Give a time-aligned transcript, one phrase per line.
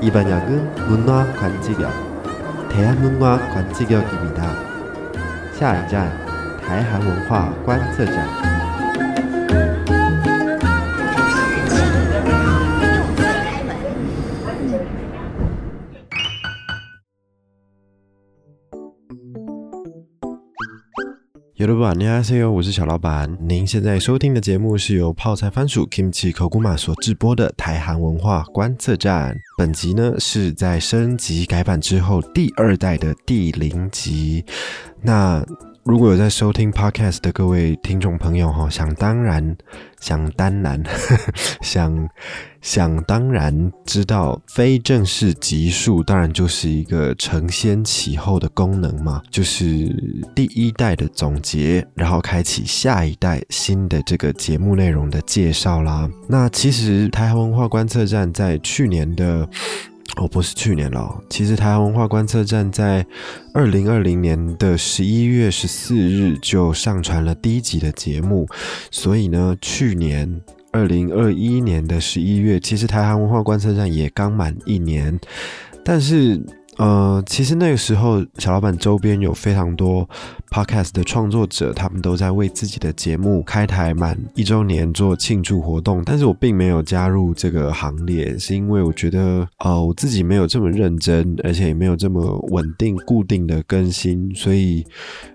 [0.00, 1.90] 이번역은 문화 관측역
[2.68, 4.66] 대한문화 관측역입니다.
[5.52, 6.12] 下一站
[6.62, 8.49] 台韩文化观测站。
[21.91, 23.37] 板，你好，C O，我是小老板。
[23.41, 29.37] 您现在收听的节目是由泡菜番薯 Kimchi 口古玛所制播的台韩文化观测站。
[29.57, 34.45] 本集呢是在升级改版之后第二代的第零集。
[35.01, 35.43] 那
[35.83, 39.57] 如果有在收听 podcast 的各位听众朋友哈，想当然，
[39.99, 40.81] 想当然，
[41.61, 42.07] 想
[42.61, 49.65] 想当然知道非正式集数，当然就是一个承先启后的功能嘛，就是
[50.35, 56.07] 第一代的总结，然后开启下一代新的这个节目内容的介绍啦。
[56.29, 59.49] 那其实台湾文化观测站在去年的。
[60.17, 61.21] 哦，不是去年了。
[61.29, 63.05] 其实台湾文化观测站在
[63.53, 68.47] 二零二零年的十一月十四日就上传了第一集的节目，
[68.91, 75.19] 所以呢，去年二零二一年的十一月，其实台湾文化观测站也刚满一年，
[75.83, 76.41] 但是。
[76.77, 80.09] 呃，其实那个时候，小老板周边有非常多
[80.49, 86.01] podcast 的创作者，他们都在为自己的节目开台满一周年做庆祝活动。
[86.05, 94.83] 但是我并没有加入这个行列，是因为我觉得，呃，我自己没有这么认真，而且也没有这么稳定、固定的更新，所以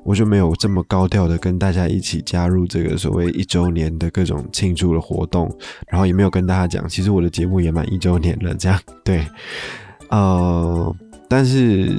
[0.05, 5.55] 我就没有这么高调的跟大家一起加入这个所谓一周年的各种庆祝的活动，
[5.87, 8.55] 然后也没有跟大家讲，其实我的节目也满一周年了。
[8.55, 9.25] 这样，对，
[10.09, 10.97] 呃。
[11.29, 11.91] 但是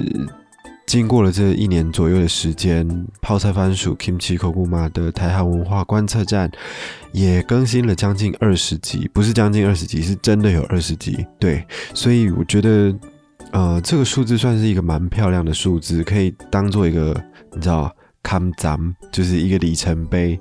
[0.86, 2.88] 经过了这一年左右的时间，
[3.20, 6.50] 泡菜番薯 Kimchi Kokuma 的台韩文化观测站
[7.12, 11.26] 也更新了将近二十集，不是将近二十集，是真的有二十集。
[11.38, 11.62] 对，
[11.92, 12.94] 所以我觉得，
[13.52, 17.14] 呃，这个数字算是一个蛮漂亮的数字，可以当做一个
[17.54, 18.78] 你知道看咱
[19.12, 20.40] 就是一个里程碑。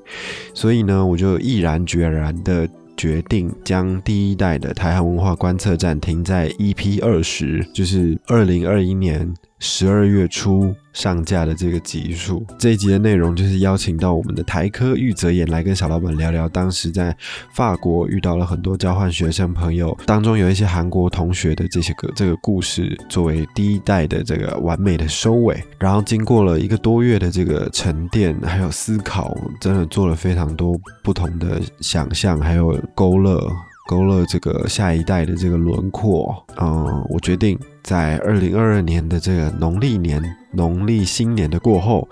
[0.53, 2.67] 所以呢，我就毅然决然的。
[2.97, 12.45] 决定将第一代的台韩文化观测站停在 EP 二十，就是二零二一年十二月初上架的这个集数。
[12.57, 17.15] 这一集的内容就是邀请到我们的台科玉泽演来跟小老板聊聊当时在
[17.53, 25.61] 法国遇到了很多交换学生朋友，当中有一些韩国同学的这些个这个故事，作为第一代的这个完美的收尾。
[25.79, 32.67] 然后经过了一个多月的这个沉淀还有思考，真的做了非常多不同的想象，还有。
[32.93, 33.47] 勾勒
[33.87, 40.21] 勾勒这个下一代的这个轮廓，嗯，我决定在二零二二年的这个农历年、
[40.51, 42.07] 农历新年的过后，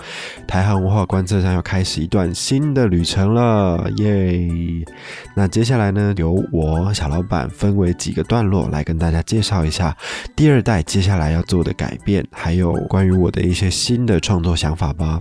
[0.47, 4.49] 台韩文化观测站要开始一段新的旅程了，耶！
[5.35, 9.95] 那接下来呢，由我小老板分为几个段落来跟大家介绍一下
[10.35, 15.19] 第二代接下来要做的改变，还有关于我的一些新的创作想法吧。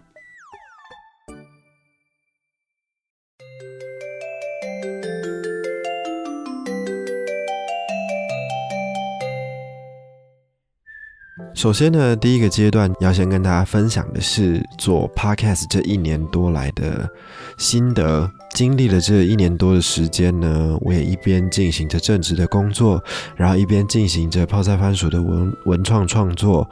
[11.65, 17.09] 首先呢，第一个阶段要先跟大家分享的是做 podcast 这一年多来的
[17.57, 18.31] 心得。
[18.53, 23.03] 经历了这一年多的时间呢，我也一边进行着正职的工作，
[23.35, 26.69] 然后一边进行着泡菜番薯的文文创创作，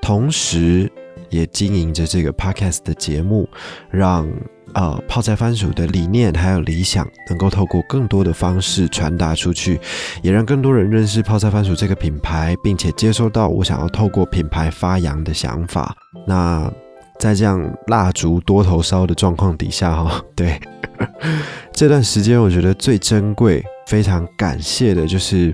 [0.00, 0.90] 同时
[1.28, 3.46] 也经营着这个 podcast 的节目，
[3.90, 4.26] 让。
[4.74, 9.80] 呃，泡菜番薯的理念还有理想，能够透过更多的方式传达出去，
[10.22, 15.94] 也让更多人认识泡菜番薯这个品牌，并且接收到我想要透过品牌发扬的想法。
[16.26, 16.70] 那
[17.18, 20.58] 在这样蜡烛多头烧的状况底下，哈，对
[21.72, 23.64] 这段时间，我觉得最珍贵。
[23.90, 25.52] 非常感谢的，就是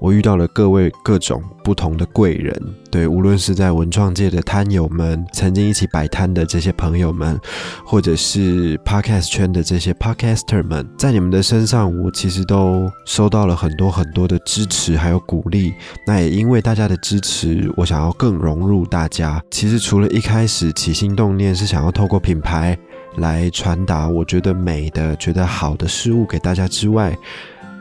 [0.00, 2.60] 我遇到了各位各种不同的贵人，
[2.90, 7.38] 对，无论是在文创界的摊友们，曾经一起摆摊的这些朋友们，
[7.84, 15.72] 或者是 podcast 圈的这些 podcaster 们，在你们的身上，我其实都收到了很多很多的支持还有鼓励。
[16.04, 19.40] 那也因为大家的支持，我想要更融入大家。
[19.48, 22.76] 其实除了一开始起心动念是想要透过品牌
[23.18, 27.16] 来传达我觉得美的、觉得好的事物给大家之外，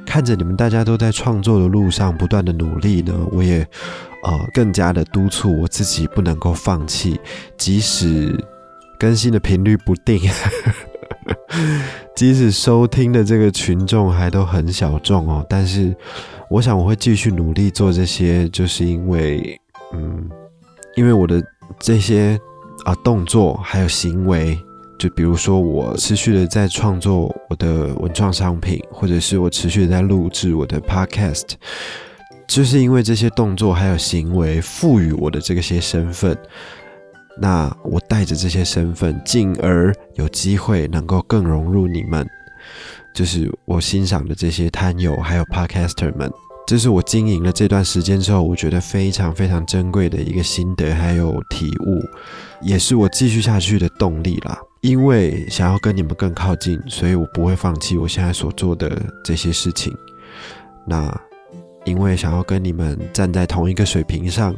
[0.05, 3.67] 看着你们大家都在创作的路上不断的努力呢，我也
[4.23, 7.19] 呃更加的督促我自己不能够放弃，
[7.57, 8.33] 即使
[8.97, 10.19] 更新的频率不定，
[12.15, 15.93] 即使收听的这个群众还都很小众哦，但是
[16.49, 19.59] 我想我会继续努力做这些，就是因为
[19.93, 20.29] 嗯，
[20.95, 21.43] 因为我的
[21.79, 22.39] 这些
[22.85, 24.57] 啊动作还有行为。
[24.97, 31.53] 就比如说我持续的在创作我的文创商品，或者是我持续的在录制我的 podcast，
[32.47, 36.37] 就是因为这些动作还有行为赋予我的这些身份。
[37.37, 42.25] 那我带着这些身份，进而有机会能够更融入你们，
[43.13, 46.31] 就是我欣赏的这些摊友还有 podcaster 们。
[46.65, 52.01] 这是我经营了这段时间之后，我觉得非常非常珍贵的一个心得还有体悟，
[52.61, 54.57] 也是我继续下去的动力啦。
[54.85, 59.91] 因为想要跟你们更靠近，所以我不会放弃我现在所做的这些事情。
[60.85, 61.11] 那
[61.85, 64.55] 因为想要跟你们站在同一个水平上，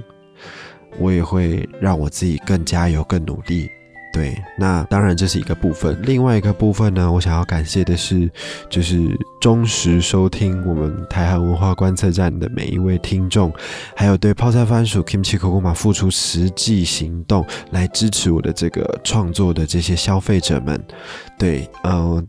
[0.99, 3.69] 我也会让我自己更加油、更努力。
[4.17, 5.95] 对，那当然这是一个部分。
[6.01, 8.27] 另外一个部分呢，我想要感谢的是，
[8.67, 13.53] 就是忠实收听我们台韩文化观测站的每一位听众，
[13.95, 20.83] 还有对泡菜番薯 Kimchi k o k o m a 付出实际行动来支持我的这个创作的这些消费者们。
[21.37, 22.23] 对，呃，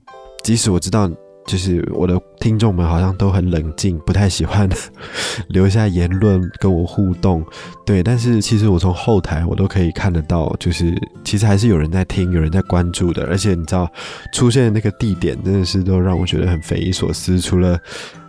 [0.45, 1.11] 即使我知道。
[1.49, 4.69] 就是我的听众们好像都很冷静，不太喜欢
[5.49, 7.43] 留下言论跟我互动，
[7.87, 8.03] 对。
[8.03, 13.25] 但是其实我从后台我都可以看得到，就是其实还是有人在听，有人在关注的。
[13.29, 13.91] 而且你知道，
[14.35, 17.41] 出现的那个地点真的是都让我觉得很匪夷所思。
[17.41, 17.79] 除了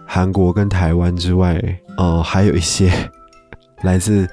[0.06, 1.62] 韩国跟台湾之外，
[1.98, 2.90] 呃，还有一些
[3.84, 4.26] 来自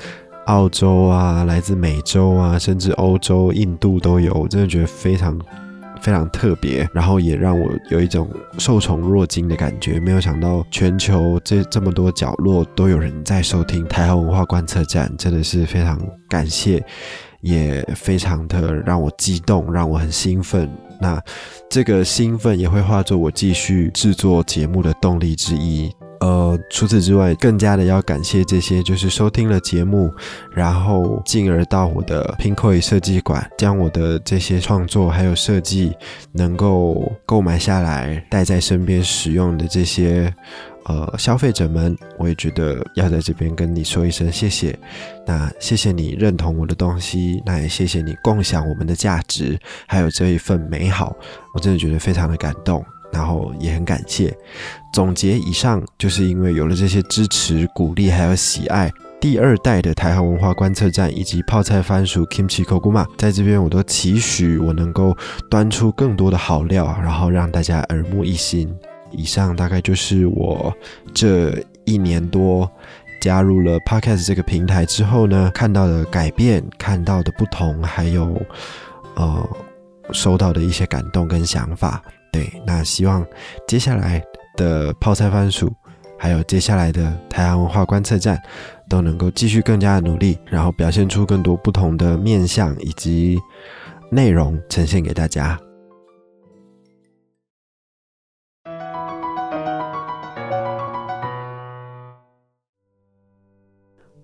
[0.44, 4.32] 澳洲啊，来自美洲啊，甚至欧洲、印度都有。
[4.35, 5.37] 我真的觉得非常。
[6.00, 8.28] 非常特别，然后也让我有一种
[8.58, 9.98] 受宠若惊的感觉。
[9.98, 16.84] 没有想到全球这这么多角落都有人在收听台湾文化观测站，真的是非常感谢，
[17.40, 20.70] 也非常的让我激动，让我很兴奋。
[21.00, 21.20] 那
[21.69, 25.90] 这个兴奋也会化作我继续制作节目的动力之一。
[26.21, 30.13] 呃，除此之外，更加的要感谢这些就是收听了节目，
[30.51, 35.95] 然后进而到我的 Pinkoi 设计馆，将我的这些创作还有设计
[36.33, 40.33] 能够购买下来，带在身边使用的这些
[40.87, 44.79] 呃消费者们，我也觉得要在这边跟你说一声谢谢。
[45.27, 51.15] 那谢谢你认同我的东西，那也谢谢你共享我们的价值，还有这一份美好，
[51.53, 52.85] 我真的觉得非常的感动。
[53.17, 54.37] 然后也很感谢。
[54.93, 65.17] 总结以上，就是因为有了这些支持、鼓励还有喜爱，第二代的台湾文化观测站以及泡菜番薯 Kimchi Koguma，在这边我都期许我能够
[65.51, 68.75] 端出更多的好料，然后让大家耳目一新。
[69.11, 70.75] 以上大概就是我
[71.15, 72.71] 这一年多
[73.21, 78.41] 加入了 Podcast 这个平台之后呢，看到的改变、看到的不同，还有
[79.15, 79.49] 呃
[80.13, 82.03] 收到的一些感动跟想法。
[82.37, 83.27] 对，那希望
[83.67, 84.23] 接下来
[84.56, 85.73] 的泡菜番薯，
[86.19, 88.38] 还有接下来的台湾文化观测站，
[88.91, 93.38] 都能够继续更加的努力，然后表现出更多不同的面相以及
[94.11, 95.59] 内容呈现给大家。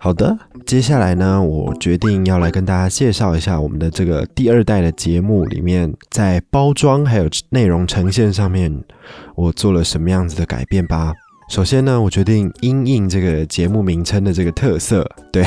[0.02, 8.82] 好的，接下来呢，我决定要来跟大家介绍一下我们的这个第二代的节目里面，在包装还有内容呈现上面，
[9.36, 11.12] 我做了什么样子的改变吧。
[11.48, 15.44] 首先呢，我决定因应这个节目名称的这个特色， 对，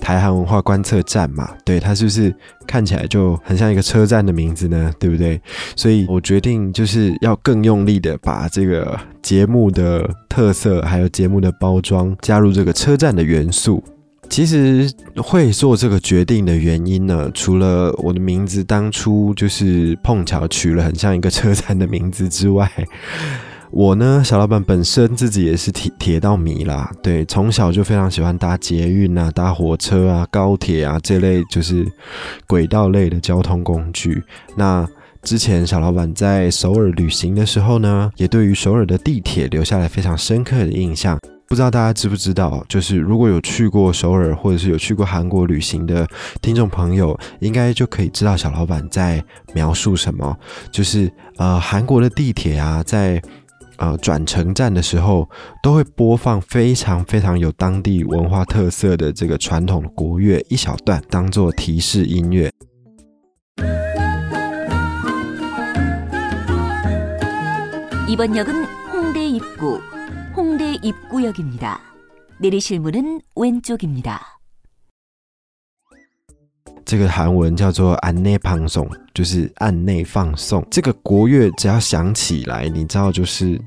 [0.00, 2.34] 台韩文化观测站嘛，对，它是不是
[2.66, 4.90] 看起来就很像一个车站的名字呢？
[4.98, 5.38] 对不对？
[5.76, 13.84] 所以我决定就是要更用力的把这个节目的特色还有节目的包装加入这个车站的元素。
[14.30, 22.70] 其实会做这个决定的原因呢，除了我的名字当初就是碰巧取了很像一个车站的名字之外，
[23.70, 31.86] 我呢，小老板本身自己也是铁铁道迷啦，对，从小就非常喜欢搭捷运啊、搭火车啊、高铁啊这类就是
[32.46, 34.22] 轨道类的交通工具。
[34.56, 34.86] 那
[35.22, 41.18] 之前小老板在首尔旅行的时候呢，也对于首尔的地铁留下了非常深刻的印象。
[41.47, 46.07] 不知道大家知不知道，就是如果有去过首尔或者是有去过韩国旅行的
[46.41, 50.35] 听众朋友，应该就可以知道小老板在描述什么。
[50.71, 53.21] 就是呃，韩国的地铁啊，在
[53.77, 55.29] 呃转乘站的时候，
[55.61, 62.51] 都会播放非常非常有当地文化特色的这个传统的国乐一小段，当做提示音乐。
[68.07, 69.79] 이번역은홍대입구
[70.37, 71.79] 홍대 입구역입니다.
[72.39, 74.39] 내리실 문은 왼쪽입니다.
[76.85, 80.65] 这个韩文叫做“안내방송”，就是按内放送。
[80.69, 83.57] 这个国乐只要响起来，你知道就是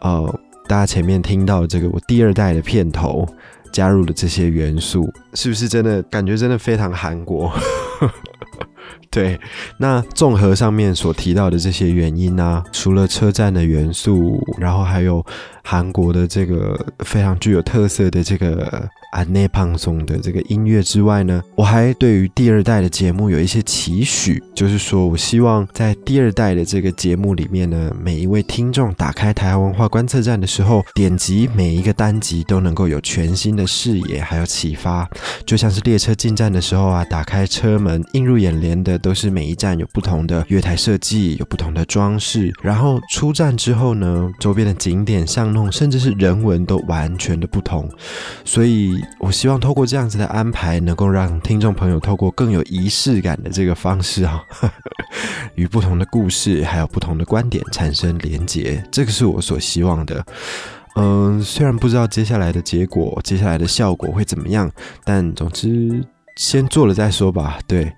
[0.00, 3.24] 呃，大家前面听到这个我第二代的片头
[3.72, 7.52] 加入了这些元素，是不是真的感觉真的非常韩国？
[9.11, 9.39] 对，
[9.77, 15.25] 那综合上面所提到的这些原因呢，除了车站的元素，然后还有
[15.63, 18.89] 韩国的这个非常具有特色的这个。
[19.11, 35.09] 啊，内胖松的这个音乐之外呢，我还对于第二代的节目有一些期许，就是说我希望在第二代的这个节目里面呢，每一位听众打开台湾文化观测站的时候，点击每一个单集都能够有全新的视野，还有启发。
[35.45, 42.53] 就像是列车进站的时候啊，打开车门，映入眼帘的都是每一站有不同的月台设计，有不同的装饰。
[42.61, 47.89] 然后出站之后呢，周边的景点巷弄，甚至是人文都完全的不同，
[48.45, 48.98] 所以。
[49.19, 54.43] 我希望透过这样子的安排，能够让听众朋友透过更有仪式感的这个方式啊，
[55.55, 60.25] 与不同的故事还有不同的观点产生连结，这个是我所希望的。
[60.95, 64.69] 嗯，虽然不知道接下来的结果、接下来的效果会怎么样，
[65.03, 66.03] 但总之
[66.35, 67.59] 先做了再说吧。
[67.67, 67.93] 对，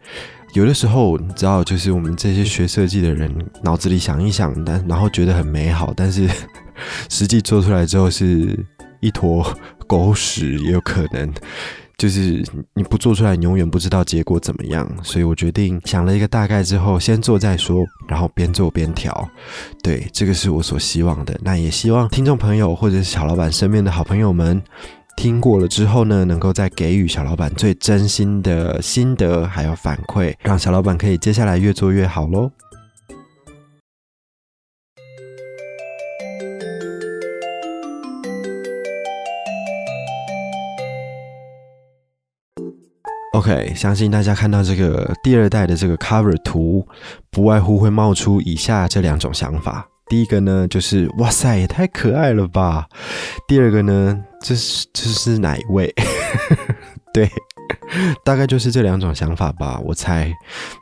[0.54, 6.30] 有的时候你知道，就是我们这些学设计的人脑子里想一想，但然后觉得很美好，但是
[7.10, 8.60] 实际做出来之后是
[9.00, 9.42] 一坨。
[9.92, 11.30] 狗屎也有可能，
[11.98, 12.42] 就是
[12.76, 14.90] 你不做出来，你永远不知道结果怎么样。
[15.04, 19.30] 所以我决定想了一个大概之后，先做再说，然后边做边调。
[19.84, 21.38] 对，这个是我所希望的。
[21.44, 24.64] 那也希望听众朋友或者是小老板身边的好朋友们
[25.18, 32.50] 听过了之后呢，能够再给予小老板最真心的心得还有反馈，让小老板可以接下来越做越好喽。
[43.34, 46.86] OK，相信大家看到这个第二代的这个 cover 图，
[47.30, 49.88] 不外乎会冒出以下这两种想法。
[50.08, 52.88] 第一个呢，就是哇塞，也太可爱了吧。
[53.48, 55.94] 第二个呢，这是这是哪一位？
[57.14, 57.32] 对。
[58.24, 60.32] 大概就是这两种想法吧，我猜。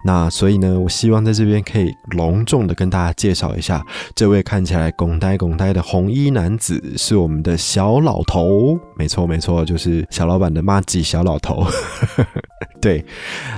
[0.06, 3.86] 那所以呢，我希望在这边可以隆重的跟大家介绍一下，
[4.16, 8.80] 这位看起来拱呆拱呆的红衣男子是我们的小老头。
[8.98, 11.66] 没错没错，就是小老板的妈吉小老头。
[12.82, 13.04] 对，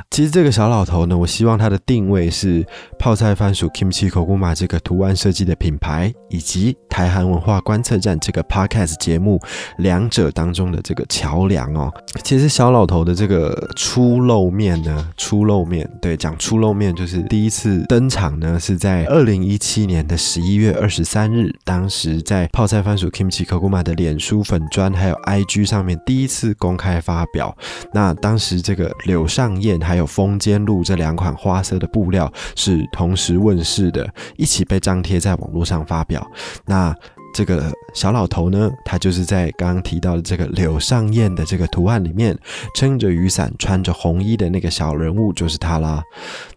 [0.10, 2.66] 其实这个小老头呢，我希望他的定位是
[2.98, 9.40] 泡菜番薯 Kimchi Kokuma 这个图案设计的品牌，以及台韩文化观测站这个 Podcast 节目
[9.78, 11.94] 两者当中的这个桥梁哦。
[12.24, 27.58] 其实小老头的这个呃初露面呢，初露面，对，讲初露面就是第一次登场呢，是在二零一七年的十一月二十三日，当时在泡菜番薯 Kimchi Kokuma 的脸书粉砖还有 IG 上面第一次公开发表。
[27.94, 28.92] 那当时这个。
[29.06, 34.08] 柳上燕还有风间露这两款花色的布料是同时问世的，
[34.38, 36.26] 一起被张贴在网络上发表。
[36.66, 36.96] 那。
[37.34, 42.38] 这个小老头呢，他就是在刚刚提到的这个柳上燕的这个图案里面，
[42.76, 46.02] 撑着雨伞、穿着红衣的那个小人物就是他啦。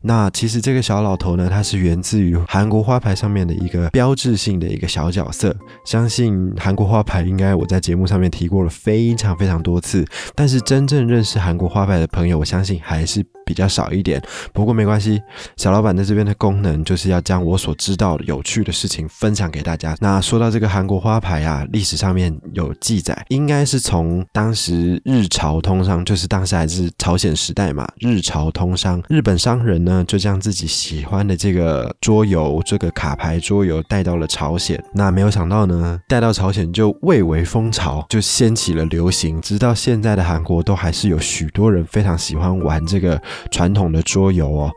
[0.02, 5.54] 那其实这个小老头呢，他是源自于韩国花牌上面的一个标志性的一个小角色。
[5.84, 10.04] 相信韩国花牌应该我在节目上面提过了非常非常多次，
[10.34, 14.20] 但是真正认识韩国花牌的朋友，我相信还是比较少一点。
[14.52, 15.22] 不过没关系，
[15.56, 19.96] 小老板在这边的功能就是要将我所知道的有趣的事情分享给大家。
[20.00, 20.64] 那说到这个。
[20.74, 27.86] 韩国花牌啊，历史上面有记载，应该是从当时日朝通商，就是当时还是朝鲜时代嘛。
[28.00, 34.82] 日朝通商，日本商人呢就将自己喜欢的这个桌游，这个卡牌桌游带到了朝鲜。
[34.92, 39.40] 那没有想到呢，带到朝鲜就蔚为风潮，就掀起了流行。
[39.40, 44.70] 直到现在的韩国，都还是有许多人非常喜欢玩这个传统的桌游哦。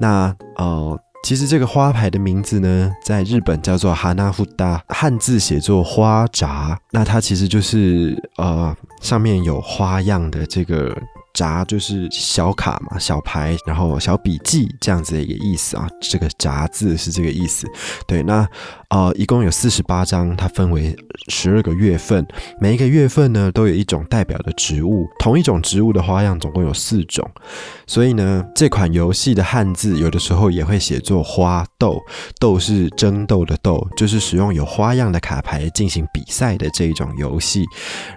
[0.00, 0.98] 那呃。
[1.26, 6.78] 其实这个花牌的名字呢，在日本叫做哈纳富达，汉字写作花札。
[6.90, 10.94] 那它其实就是呃，上面有花样的这个。
[11.34, 15.88] 札就是小卡嘛，小牌，然后小笔记这样子的一个意思啊。
[16.00, 17.66] 这个札字是这个意思。
[18.06, 18.46] 对，那
[18.94, 20.96] 呃，一共有四十八张，它分为
[21.26, 22.24] 十二个月份，
[22.60, 27.28] 每一个月份呢都有一种代表的植物，同一种植物的花样总共有四种。
[27.88, 32.00] 所以呢，这款游戏的汉字有的时候也会写作花斗，
[32.38, 37.64] 斗是争斗的斗，就是使用有花样的卡牌进行比赛的这一种游戏。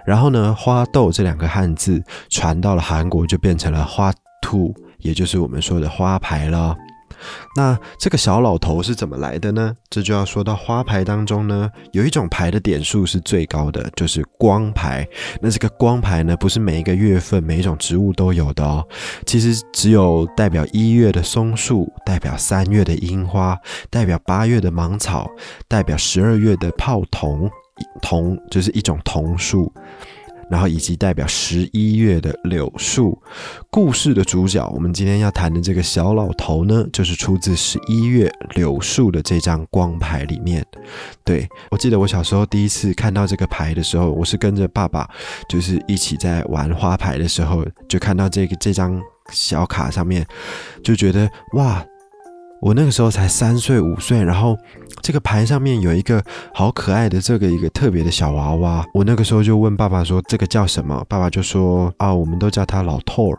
[0.06, 3.08] 然后呢，花斗这两个汉字传到了韩。
[3.08, 6.76] 国就变成了花兔，也就是我们说的花牌了。
[7.56, 9.74] 那这个小老头是怎么来的呢？
[9.90, 15.06] 这就要说到花牌当中呢，有一种牌的点数是最高的，就是光牌。
[15.40, 18.86] 那这个光牌呢，不是每一个月份每一种植物都有的哦。
[19.26, 23.58] 其实只有代表一月的松树，代表三月的樱花，
[23.90, 25.28] 代表八月的芒草，
[25.66, 27.50] 代表十二月的泡桐，
[28.00, 29.72] 桐就是一种桐树。
[30.50, 33.20] 然后以及代表十一月的柳树。
[33.70, 40.64] 故事的主角，我们今天要谈的这个小老头呢，就是出自十一月柳树的这张光牌里面。
[41.24, 45.08] 对我记得我小时候第一次看到这个牌的时候，我是跟着爸爸，
[45.48, 49.00] 就是一起在玩花牌的时候，就看到这个这张
[49.32, 50.26] 小卡上面，
[50.82, 51.84] 就觉得哇。
[52.60, 54.58] 我那个时候才三岁五岁，然后
[55.00, 56.22] 这个牌上面有一个
[56.52, 58.84] 好可爱的这个一个特别的小娃娃。
[58.92, 63.38] 我那个时候就问爸爸说：“这个叫什么？”爸爸就说：“啊，我们都叫他老头儿。”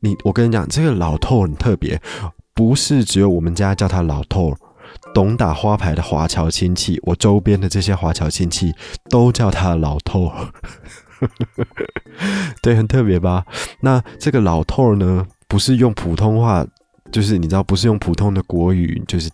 [0.00, 2.00] 你，我跟你讲，这个老头很特别，
[2.54, 4.56] 不是只有我们家叫他老头儿，
[5.14, 8.72] 懂打花牌的华侨亲戚，我周边的这些华侨亲戚
[9.08, 10.52] 都叫他老头儿。
[12.62, 13.44] 对，很特别吧？
[13.80, 16.66] 那这个老头儿呢，不是用普通话。
[17.10, 19.30] 就是你知道，不是用普通的国语，就是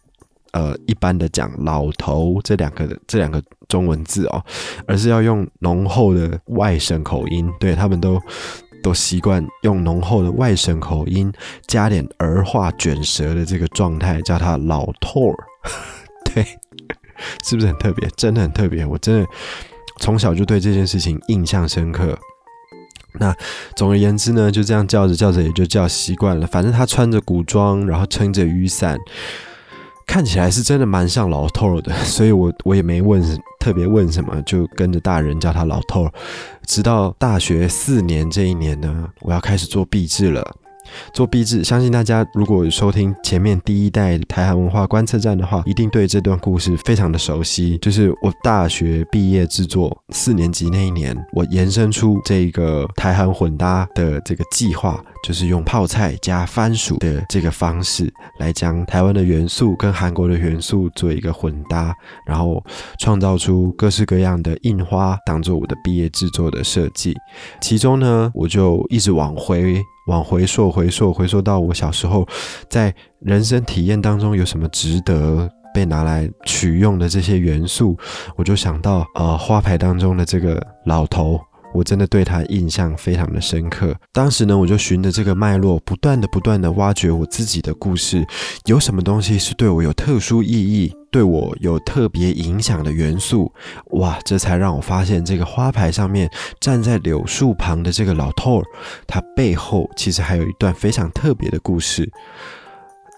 [0.53, 4.45] 呃一般的讲“老头”这两个这两个中文字哦，
[4.87, 7.51] 而是要用浓厚的外省口音。
[7.59, 8.21] 对他们都
[8.83, 11.33] 都习惯用浓厚的外省口音，
[11.67, 15.37] 加点儿化卷舌的这个状态，叫他“老头儿”。
[16.33, 16.45] 对，
[17.45, 18.09] 是不是很特别？
[18.17, 18.87] 真的很特别。
[18.87, 19.29] 我真的
[20.01, 22.19] 从小就对这件事情印象深刻。
[23.21, 23.35] 那
[23.77, 26.47] 总而言之呢，就这样叫着叫着也就叫习惯了。
[26.47, 28.99] 反正他穿着古装，然后撑着雨伞，
[30.07, 33.23] 看起来是真的蛮像老头的， 所以我我也没问
[33.61, 36.11] 特别问什么，就跟着大人叫他老头。
[36.67, 40.57] 直到大学四年这一年呢，我要开始做毕制了。
[41.13, 47.79] 做壁纸，相信大家如果收听前面第一代台韩文化观测站的话，一定对这段故事非常的熟悉。
[47.79, 61.95] 就是我大学毕业制作四年级那一年，我延伸出这个台韩混搭的这个计划，就是用泡菜加番薯的这个方式来将台湾的元素跟韩国的元素做一个混搭，
[62.27, 62.63] 然后
[63.01, 67.15] 创造出各式各样的印花，当做我的毕业制作的设计。
[67.63, 69.83] 其中呢，我就一直往回。
[70.07, 72.29] 往回溯，回溯，回溯到我小时候，
[72.69, 77.97] 在人生体验当中有什么值得被拿来取用的这些元素，
[78.37, 81.41] 我就想到，呃，花牌当中的这个老头，
[81.75, 83.95] 我真的对他印象非常的深刻。
[84.13, 88.25] 当时呢，我就循着这个脉络，不断的、不断的挖掘我自己的故事，
[88.67, 90.95] 有什么东西是对我有特殊意义？
[91.11, 93.53] 对我有特别影响的元素，
[93.93, 94.19] 哇！
[94.25, 96.29] 这才让我发现，这个花牌上面
[96.61, 98.65] 站在柳树旁的这个老头儿，
[99.07, 102.11] 他背后其实还有一段非常特别的故事。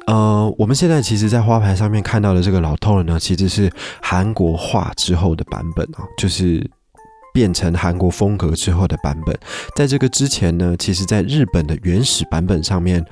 [0.06, 6.70] 呃，我们现在其实，在花牌上面看到的这个老头儿呢，其实是韩国画之后的版本啊，就是。
[7.36, 9.38] 变成韩国风格之后的版本，
[9.76, 13.04] 在这个之前呢，其实在日本的原始版本上面，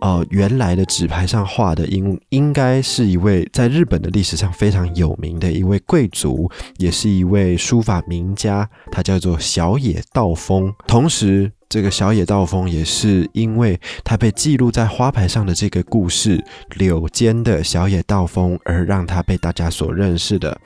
[0.00, 10.72] 呃，原来的纸牌上画的应应该是一位在日本的历史上非常有名的一位贵族，也是一位书法名家，他叫做小野道风。
[10.86, 16.42] 同时，这个小野道风也是因为他被记录在花牌上的这个故事
[16.76, 20.58] “柳间的小野道风”而让他被大家所认识的。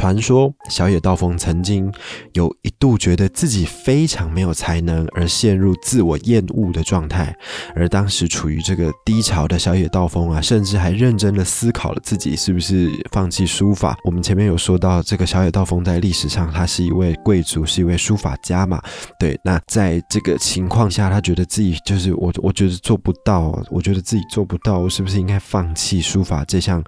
[0.00, 1.92] 传说小野道风曾经
[2.32, 7.36] 有一度觉得自己非常没有才能，而陷入自我厌恶的状态。
[7.76, 13.94] 而当时处于这个低潮的小野道风啊，甚至还认真的思考了自己是不是放弃书法。
[14.02, 18.80] 我们前面有说到，这个小野道风在历史上他是一位贵族，是一位书法家嘛？
[19.18, 19.38] 对。
[19.44, 26.82] 那在这个情况下，他觉得自己就是我，我觉得做不到，我觉得自己做不到，我是不是应该放弃书法这项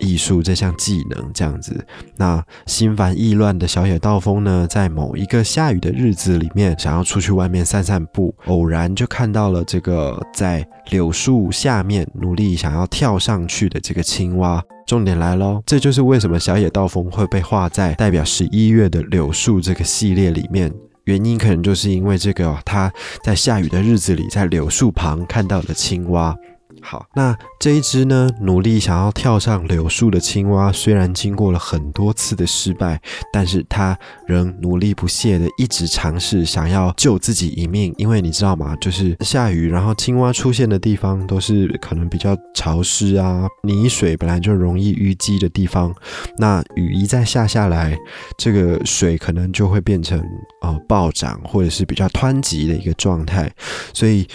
[0.00, 1.32] 艺术、这项技能？
[1.32, 2.44] 这样子，那。
[2.66, 14.62] 心烦意乱的小野道风呢，在某一个下雨的日子里面，想要出去外面散散步，偶然就看到了这个在柳树下面努力想要跳上去的这个青蛙。
[14.86, 20.72] 重点来喽，这就是为什么小野道风会被画在代表十一月的柳树这个系列里面，
[21.04, 22.90] 原因可能就是因为这个他
[23.22, 26.34] 在下雨的日子里，在柳树旁看到的青蛙。
[26.80, 33.00] 好，那这一只呢，努力想要跳上柳树的青蛙，虽然经过了很多次的失败，
[33.32, 37.94] 但是它仍努力不懈的一直尝试想要救自己一命。
[37.98, 38.76] 因为你知道吗？
[38.80, 45.94] 就是下雨，然后青蛙出现的地方都是可能比较潮湿啊，泥水本来就容易淤积的地方。
[46.38, 47.98] 那雨一再下下来，
[48.36, 50.22] 这个水可能就会变成
[50.62, 53.52] 呃暴涨或者是比较湍急的一个状态，
[53.92, 54.26] 所以。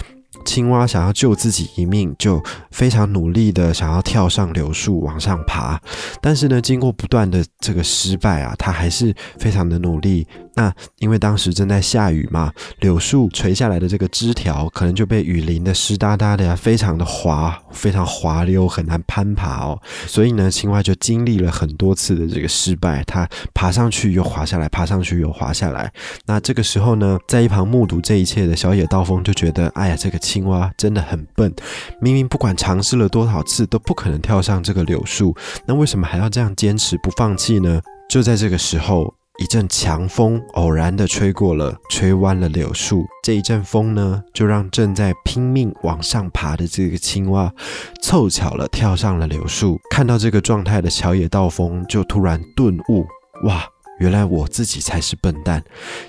[0.44, 5.80] 青蛙想要救自己一命，就非常努力的想要跳上柳树往上爬。
[6.22, 10.28] 但是呢，经过不断的这个失败啊，它还是非常的努力。
[10.56, 19.82] 那因为当时正在下雨嘛，柳树垂下来的这个枝条可能就被雨淋的湿哒哒的呀，非常的滑，非常滑溜，很难攀爬哦。
[20.06, 25.92] 所以呢，青蛙就经历了很多次的这个失败，它爬上去又滑下来，爬上去又滑下来。
[26.26, 31.52] 那这个时候呢，在一旁目睹这一切的小野道风就觉得，哎呀，这个青蛙真的很笨，
[32.00, 35.36] 明明不管尝试了多少次都不可能跳上这个柳树，
[35.66, 37.82] 那为什么还要这样坚持不放弃呢？
[38.08, 39.12] 就在这个时候。
[39.40, 43.04] 一阵强风偶然的吹过了，吹弯了柳树。
[43.24, 47.52] 这一阵风呢，就让正在拼命往上爬的这个青蛙，
[48.00, 49.80] 凑巧了跳上了柳树。
[49.90, 53.08] 看到这个状态的小野道风，就突然顿悟：
[53.46, 53.66] 哇，
[54.00, 55.64] 原来我自己才是笨蛋！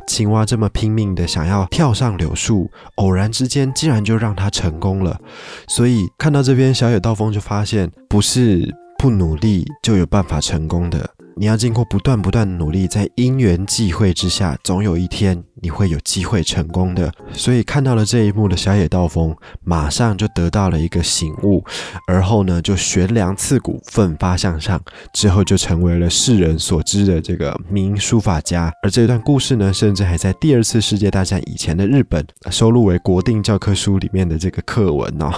[0.07, 5.19] 青蛙这么拼命的想要跳上柳树，偶然之间竟然就让它成功了。
[5.67, 11.14] 所以看到这边，小野道风就发现，不是不努力就有办法成功的。
[11.37, 17.13] 你要经过不断不断的努力，在因缘际会之下，总有一天你会有机会成功的。
[17.33, 21.65] 所以看到了这一幕的小野道风，马上就得到了一个醒悟，
[22.07, 24.81] 而后呢就悬梁刺股，奋发向上，
[25.13, 28.73] 之后就成为了世人所知的这个名书法家。
[28.83, 35.33] 而这段故事呢，甚至还在第二次世界大战以前的日本收录为国定教科书里面的这个课文哦。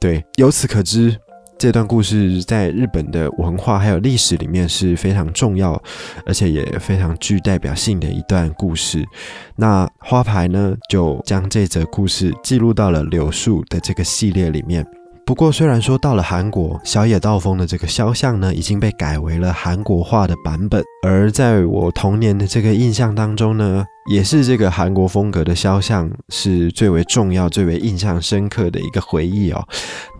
[0.00, 1.16] 对，由此可知。
[1.58, 5.82] 这段故事在日本的文化还有历史里面是非常重要，
[6.26, 9.02] 而且也非常具代表性的一段故事。
[9.56, 14.86] 那花牌呢，就将这则故事记录到了柳树的这个系列里面。
[15.24, 20.84] 不过，虽然说到了韩国，小野道风的这个肖像呢，已经被改为了韩国化的版本。
[21.06, 29.66] 而在我童年的这个印象当中呢，也是这个韩国风格的肖像是最为重要、最为印象深刻的一个回忆哦。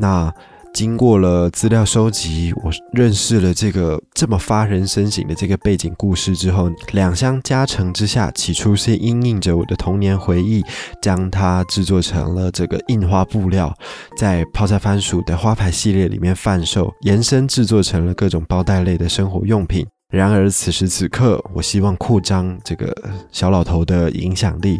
[0.01, 0.33] 那。
[0.77, 10.63] 经过了资料收集，我认识了这个这么发人深省的这个背景故事之后，两相加成之下，起初是因应着我的童年回忆，
[11.01, 13.75] 将它制作成了这个印花布料，
[14.19, 19.87] 在泡菜番薯的花牌系列里面贩售，延伸制作成了各种包袋类的生活用品。
[20.13, 22.95] 然而此时此刻，我希望扩张这个
[23.33, 24.79] 小老头的影响力，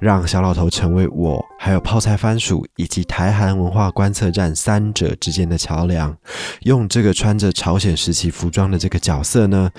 [0.00, 6.16] 让小老头成为我还有泡菜番薯以及台韩文化观测站三者之间的桥梁。
[6.62, 9.70] 用这个穿着朝鲜时期服装的这个角色呢，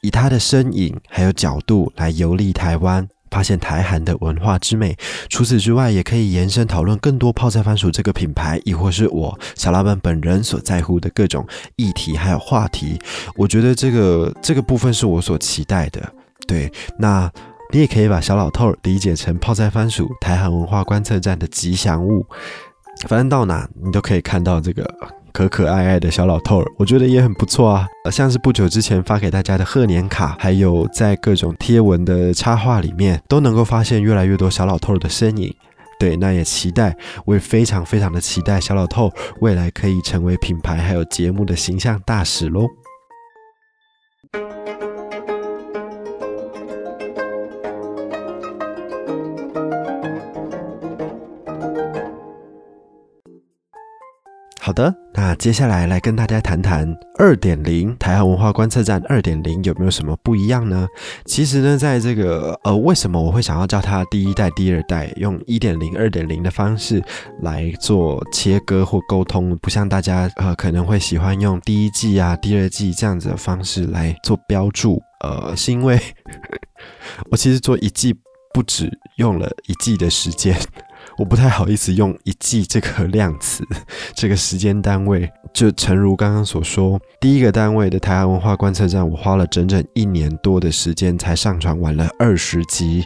[0.00, 3.08] 以他的身影还有角度来游历台湾。
[3.30, 4.96] 发现台韩的文化之美。
[5.28, 11.46] 除此之外，也可以延伸讨论更多泡菜番薯这个品牌，亦或是我小老板本人所在乎的各种
[11.76, 12.98] 议题还有话题。
[13.36, 16.12] 我觉得这个这个部分是我所期待的。
[16.48, 16.68] 对，
[16.98, 17.30] 那
[17.72, 22.26] 你也可以把小老头理解成泡菜番薯台韩文化观测站的吉祥物。
[23.06, 24.88] 反正到哪你都可以看到这个。
[25.32, 27.86] 可可爱爱的小老头儿，我觉得也很不错啊。
[28.10, 35.54] 像是不久之前发给大家的贺年卡，还有在各种贴文的插画里面，都能够发现越来越多小老头儿的身影。
[36.00, 39.08] 对，那也期待，我也非常非常的期待小老头
[39.40, 42.66] 未来可以成为品牌还有节目的形象大使喽。
[54.62, 56.86] 好的，那接下来来跟大家谈谈
[57.18, 60.86] 二点零台湾文化观测站二点零有没有什么不一样呢？
[61.24, 67.02] 其实呢，在这个呃，为什么我会想要叫它第一代、第二代，用一点零、二点零的方式
[67.40, 75.98] 来做切割或沟通，不像大家呃可能会喜欢用第一季啊、第二季这样子的方式来做标注，呃，是因为
[77.32, 78.14] 我其实做一季
[78.52, 80.54] 不止用了一季的时间。
[81.20, 83.62] 我不太好意思用一季这个量词，
[84.16, 93.04] 这个时间单位，就诚如刚刚所说，第一个单位的台湾文化观测站，我花了整整一年多的时间才上传完了二十集。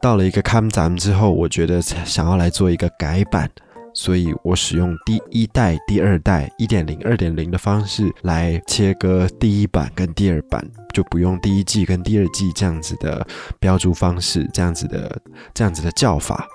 [0.00, 3.50] 到了一个看咱们之后，我觉得想要来做一个改版，
[3.92, 13.26] 所以我使用第一代、第二代、一点零、二点零的方式来切割第一版跟第二版，就不用第一季跟第二季这样子的
[13.58, 15.20] 标注方式，这样子的
[15.52, 16.48] 这样子的叫法。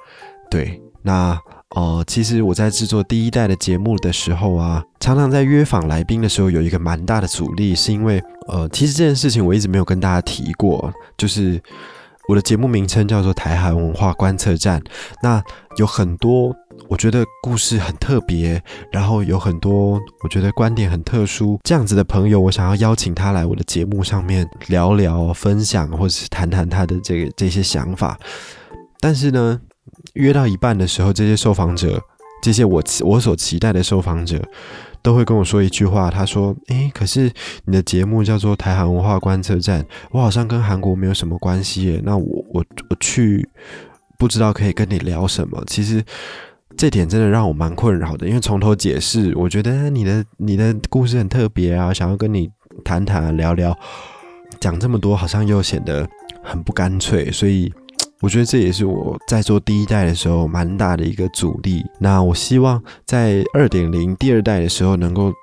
[0.49, 1.37] 对，那
[1.75, 11.61] 呃，其实我在制作第一代的节目的时候啊，常常在约访来宾的时候有一个蛮大的阻力，是因为呃，其实这件事情我一直没有跟大家提过，就是
[12.29, 14.81] 我的节目名称叫做台韩文化观测站。
[15.21, 15.43] 那
[15.77, 16.55] 有很多
[16.87, 28.17] 我觉得故事很特别，然后有很多我觉得观点很特殊这样子的朋友，我想要邀请他来我的节目上面聊聊、分享，或者是谈谈他的这个这些想法。
[29.01, 29.59] 但是呢。
[30.13, 32.01] 约到一半的时候，这些受访者，
[32.41, 34.41] 这些我我所期待的受访者，
[35.01, 37.31] 都会跟我说一句话，他说：“诶，可是
[37.65, 42.01] 你的节目叫做台韩文化观测站，我好像跟韩国没有什么关系耶。
[42.03, 43.47] 那我我我去，
[44.17, 45.63] 不知道可以跟你聊什么。
[45.67, 46.03] 其实
[46.75, 52.49] 这点真的让我蛮困扰的，因为从头解释，我觉得你的你的故事很特别啊，想要跟你
[52.83, 53.77] 谈谈聊聊，
[54.59, 56.07] 讲这么多好像又显得
[56.43, 57.71] 很不干脆，所以。”
[58.21, 61.85] 我觉得这也是我在做第一代的时候蛮大的一个阻力。
[61.99, 65.33] 那我希望在二点零第二代的时候能够。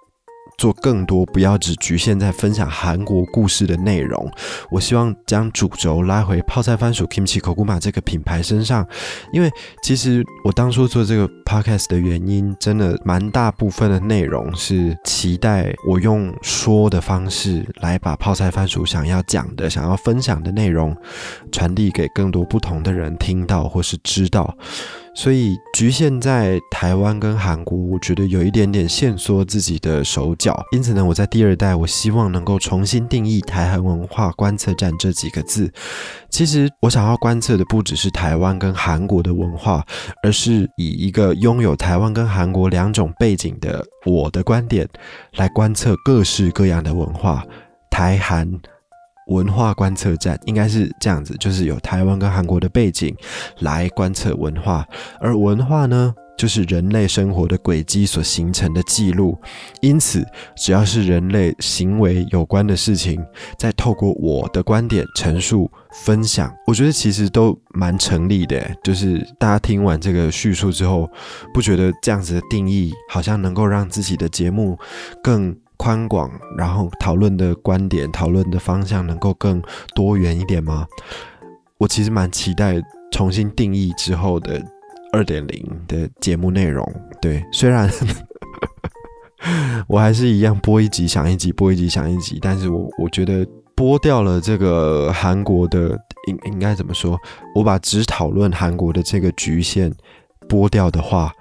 [0.59, 4.31] 做更多，不要只局限在分享韩国故事的内容。
[4.71, 8.87] 我希望将主轴拉回泡菜番薯 Kimchi k o g u m a 这个品牌身上，
[9.33, 9.51] 因为
[9.83, 20.97] 其实我当初做这个 podcast 的原因，真的蛮大部分的内容是期待我用说的方式来把泡菜番薯想要讲的、想要分享的内容
[21.51, 24.57] 传递给更多不同的人听到或是知道。
[25.14, 30.59] 所以局限在台湾跟韩国，我觉得有一点点限缩自己的手脚。
[30.72, 35.70] 因此呢，我在第二代，我希望能够重新定义台韩文化观测站这几个字。
[36.31, 39.85] 其实我想要观测的不只是台湾跟韩国的文化，
[40.22, 44.88] 而是以一个拥有台湾跟韩国两种背景的我的观点，
[45.35, 47.44] 来观测各式各样的文化。
[47.90, 48.51] 台韩。
[49.33, 53.16] 文化观测站应该是这样子，就是有台湾跟韩国的背景
[53.61, 54.87] 来观测文化，
[55.21, 59.38] 而文化呢，就是人类生活的轨迹所形成的记录。
[59.81, 60.25] 因此，
[60.57, 63.25] 只要是人类行为有关的事情，
[63.59, 65.71] 再透过我的观点陈述
[66.05, 68.61] 分享，我觉得其实都蛮成立的。
[68.85, 71.09] 就是大家听完这个叙述之后，
[71.55, 74.79] 不觉得这样子的定义好像能够让自己的节目
[75.23, 75.57] 更。
[75.83, 79.61] 宽广，然后讨论的观点、讨论的方向能够更
[79.97, 80.87] 多元一点吗？
[81.77, 84.62] 我其实蛮期待重新定义之后的
[85.12, 86.88] 二点零的节目内容。
[87.21, 87.90] 对，虽然
[89.88, 97.18] 我还是一样播一集想一集，播一集想一集，但是我我觉得播掉了这个韩国的，应应该怎么说？
[97.57, 99.92] 我把只讨论韩国的这个局限
[100.49, 101.33] 播掉的话。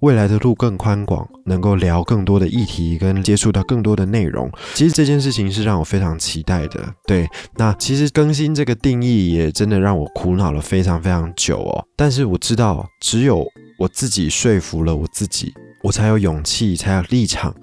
[0.00, 4.50] 未来的路更宽广，能够聊更多的议题，跟接触到更多的内容。
[4.74, 6.94] 其实这件事情是让我非常期待的。
[7.06, 11.86] 对，那其实更新这个定义也真的让我苦恼了非常非常久哦。
[11.96, 13.46] 但是我知道，只有
[13.78, 17.54] 我自己说服了我自己，我才有勇气，才有立场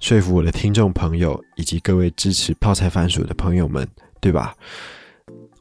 [0.00, 3.86] 说服我的听众朋友以及各位支持泡菜番薯的朋友们，
[4.20, 4.54] 对吧？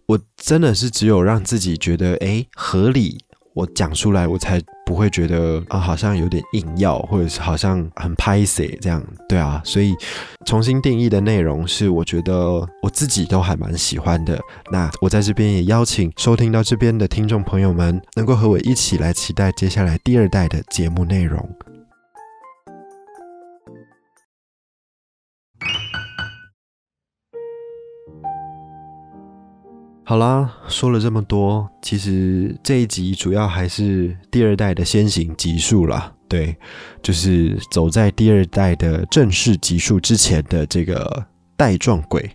[0.06, 3.18] 我真的是只有让自己觉得哎合理。
[3.54, 9.94] 我讲出来，我才不会觉得啊，好像有点硬要，或者是好像很拍死这样，对啊，所以
[10.46, 14.40] 重新定义的内容是我觉得我自己都还蛮喜欢的。
[14.72, 21.38] 那我在这边也邀请收听到这边的听众朋友们，能够和我一起来期待接下来第二代的节目内容。
[30.10, 36.14] 好啦，说了这么多，其实这一集主要还是第二代的先行集数啦。
[36.30, 36.56] 对，
[37.04, 41.26] 就是走在第二代的正式集数之前的这个
[41.58, 42.32] 带状鬼。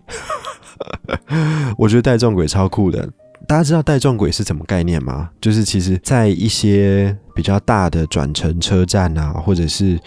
[1.79, 3.11] 我觉得带状鬼超酷的。
[3.49, 5.31] 大家知道带状鬼是什么概念吗？
[5.41, 9.99] 就是其实在一些比较大的转乘车站啊，或者是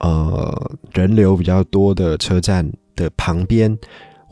[0.00, 3.78] 呃人流比较多的车站的旁边。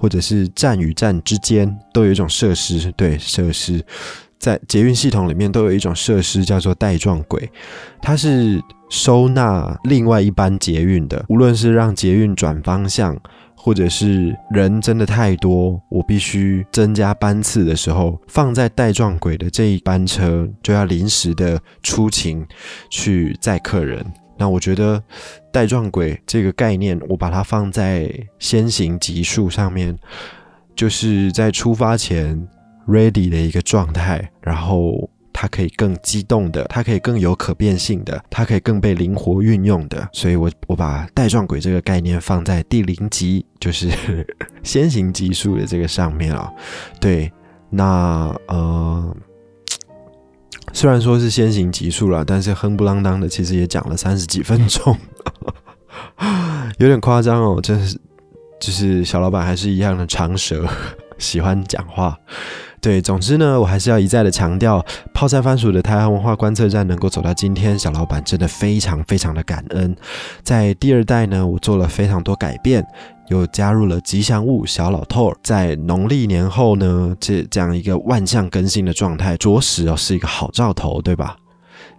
[0.01, 3.85] 或者是站与站之间都有一种设施，对设施，
[4.39, 7.51] 在捷运系统里面都有一种设施叫做带状轨，
[8.01, 8.59] 它是
[8.89, 11.23] 收纳另外一班捷运的。
[11.29, 13.15] 无论是让捷运转方向，
[13.55, 22.43] 或者是人真的太多，我必须增加班次的时候，放在带状轨的这一班车就要临时的出勤
[22.89, 24.03] 去载客人。
[24.40, 25.03] 那我觉得
[25.53, 29.94] 带状轨这个概念，我把它放在先行级数上面，
[30.74, 32.48] 就是在出发前
[32.88, 43.90] ready 的一个状态，然后它可以更机动的，它可以更有可变性的，它可以更被灵活运用的，所以我我把带状轨这个概念放在第零级，就是
[44.64, 46.50] 先行级数的这个上面啊。
[46.98, 47.31] 对，
[47.68, 49.14] 那呃。
[50.73, 54.97] 虽然说是先行集数了，但是哼不啷当的，其实也讲了三十几分钟，
[56.79, 57.61] 有点夸张哦。
[57.63, 57.99] 真是，
[58.61, 60.67] 就是小老板还是一样的长舌，
[61.19, 62.17] 喜欢讲话。
[62.81, 69.95] 对，总之呢，我还是要一再的强调，泡菜番薯的台湾文化观测站能够走到今天，小老板真的非常非常的感恩。
[70.43, 72.83] 在第二代呢，我做了非常多改变，
[73.29, 81.37] 又加入了吉祥物小老头，在农历年后呢，这这样一个万象更新的状态，着实哦是一个好兆头，对吧？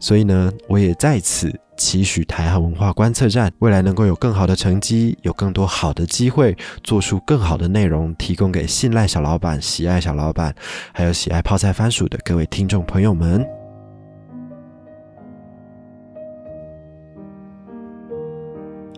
[0.01, 1.57] 所以呢，我也在此。
[1.77, 10.53] 期许台韩文化观测站未来能够有更好的成绩，有更多好的机会，做出更好的内容，提供给信赖小老板、喜爱小老板，
[10.93, 13.60] 还有喜爱泡菜番薯的各位听众朋友们。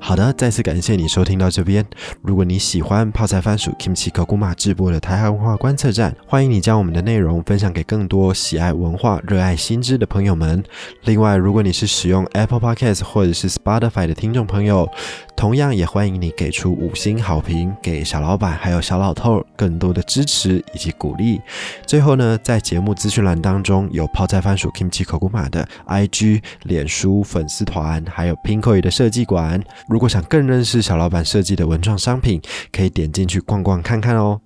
[0.06, 1.86] 好的，再次感谢你收听到这边。
[2.22, 10.62] 如果你喜欢泡菜番薯 Kimchi k o g u m a 直播的台海文化观测站，欢迎你将我们的内容分享给更多喜爱文化、热爱新知的朋友们。
[11.06, 14.90] 另外，如果你是使用 Apple Podcast 或者是 Spotify 的听众朋友，
[15.36, 21.42] 同样也欢迎你给出五星好评，给小老板还有小老头更多的支持以及鼓励。
[21.86, 29.62] 最后呢，在节目资讯栏当中有泡菜番薯 Kimchi Kokuma 的 IG、脸书粉丝团，还有 Pinko 的设计馆。
[29.90, 32.42] 如果想更认识小老板设计的文创商品，
[32.72, 34.40] 可以点进去逛逛看看哦。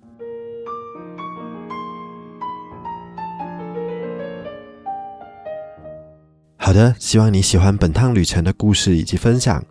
[6.56, 9.64] 好的，希望你喜欢本趟旅程的故事以及分享。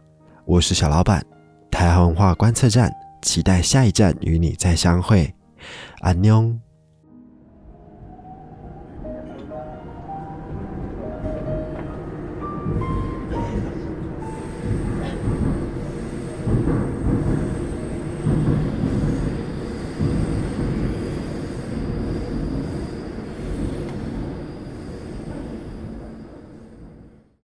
[0.47, 1.21] 我是小老板，
[1.69, 2.89] 台湾文化观测站，
[3.21, 5.35] 期待下一站与你再相会。
[5.99, 6.57] 安妞。